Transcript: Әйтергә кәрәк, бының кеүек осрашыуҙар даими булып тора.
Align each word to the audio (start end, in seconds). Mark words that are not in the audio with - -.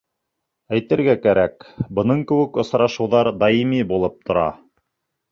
Әйтергә 0.75 1.13
кәрәк, 1.25 1.67
бының 1.99 2.23
кеүек 2.31 2.57
осрашыуҙар 2.63 3.29
даими 3.43 3.83
булып 3.93 4.17
тора. 4.31 4.47